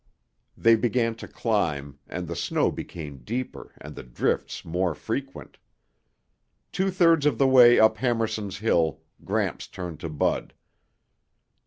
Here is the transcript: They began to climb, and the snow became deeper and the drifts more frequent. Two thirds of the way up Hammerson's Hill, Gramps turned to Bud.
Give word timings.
They 0.57 0.75
began 0.75 1.13
to 1.17 1.27
climb, 1.27 1.99
and 2.07 2.27
the 2.27 2.35
snow 2.35 2.71
became 2.71 3.19
deeper 3.19 3.71
and 3.79 3.93
the 3.93 4.01
drifts 4.01 4.65
more 4.65 4.95
frequent. 4.95 5.59
Two 6.71 6.89
thirds 6.89 7.27
of 7.27 7.37
the 7.37 7.45
way 7.47 7.79
up 7.79 7.97
Hammerson's 7.97 8.57
Hill, 8.57 9.01
Gramps 9.23 9.67
turned 9.67 9.99
to 9.99 10.09
Bud. 10.09 10.55